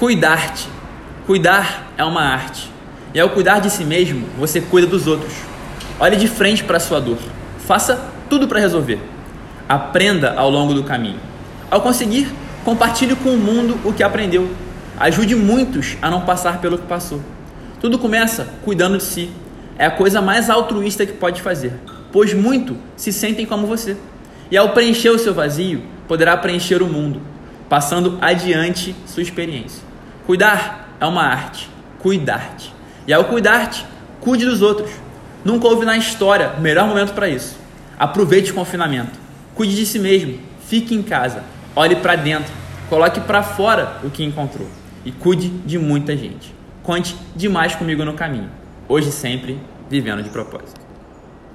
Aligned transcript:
Cuidar-te. 0.00 0.66
Cuidar 1.26 1.92
é 1.98 2.02
uma 2.02 2.22
arte. 2.22 2.70
E 3.12 3.20
ao 3.20 3.28
cuidar 3.28 3.58
de 3.58 3.68
si 3.68 3.84
mesmo, 3.84 4.26
você 4.38 4.58
cuida 4.58 4.86
dos 4.86 5.06
outros. 5.06 5.34
Olhe 5.98 6.16
de 6.16 6.26
frente 6.26 6.64
para 6.64 6.78
a 6.78 6.80
sua 6.80 6.98
dor. 6.98 7.18
Faça 7.66 8.02
tudo 8.30 8.48
para 8.48 8.58
resolver. 8.58 8.98
Aprenda 9.68 10.32
ao 10.38 10.48
longo 10.48 10.72
do 10.72 10.84
caminho. 10.84 11.20
Ao 11.70 11.82
conseguir, 11.82 12.32
compartilhe 12.64 13.14
com 13.14 13.34
o 13.34 13.36
mundo 13.36 13.78
o 13.84 13.92
que 13.92 14.02
aprendeu. 14.02 14.48
Ajude 14.98 15.36
muitos 15.36 15.98
a 16.00 16.10
não 16.10 16.22
passar 16.22 16.62
pelo 16.62 16.78
que 16.78 16.86
passou. 16.86 17.20
Tudo 17.78 17.98
começa 17.98 18.48
cuidando 18.64 18.96
de 18.96 19.04
si. 19.04 19.30
É 19.76 19.84
a 19.84 19.90
coisa 19.90 20.22
mais 20.22 20.48
altruísta 20.48 21.04
que 21.04 21.12
pode 21.12 21.42
fazer, 21.42 21.74
pois 22.10 22.32
muito 22.32 22.74
se 22.96 23.12
sentem 23.12 23.44
como 23.44 23.66
você. 23.66 23.98
E 24.50 24.56
ao 24.56 24.70
preencher 24.70 25.10
o 25.10 25.18
seu 25.18 25.34
vazio, 25.34 25.82
poderá 26.08 26.38
preencher 26.38 26.82
o 26.82 26.86
mundo, 26.86 27.20
passando 27.68 28.16
adiante 28.22 28.96
sua 29.04 29.22
experiência. 29.22 29.89
Cuidar 30.30 30.94
é 31.00 31.06
uma 31.06 31.24
arte. 31.24 31.68
Cuidar-te. 31.98 32.72
E 33.04 33.12
ao 33.12 33.24
cuidar-te, 33.24 33.84
cuide 34.20 34.44
dos 34.44 34.62
outros. 34.62 34.88
Nunca 35.44 35.66
houve 35.66 35.84
na 35.84 35.96
história 35.96 36.50
melhor 36.60 36.86
momento 36.86 37.14
para 37.14 37.28
isso. 37.28 37.58
Aproveite 37.98 38.52
o 38.52 38.54
confinamento. 38.54 39.18
Cuide 39.56 39.74
de 39.74 39.84
si 39.84 39.98
mesmo. 39.98 40.38
Fique 40.68 40.94
em 40.94 41.02
casa. 41.02 41.42
Olhe 41.74 41.96
para 41.96 42.14
dentro. 42.14 42.52
Coloque 42.88 43.18
para 43.18 43.42
fora 43.42 43.98
o 44.04 44.08
que 44.08 44.22
encontrou. 44.22 44.68
E 45.04 45.10
cuide 45.10 45.48
de 45.48 45.80
muita 45.80 46.16
gente. 46.16 46.54
Conte 46.84 47.16
demais 47.34 47.74
comigo 47.74 48.04
no 48.04 48.14
caminho. 48.14 48.50
Hoje 48.88 49.10
sempre, 49.10 49.58
vivendo 49.90 50.22
de 50.22 50.30
propósito. 50.30 50.89